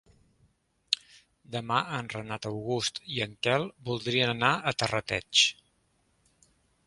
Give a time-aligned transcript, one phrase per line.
[1.55, 5.45] Demà en Renat August i en Quel voldrien anar a Terrateig.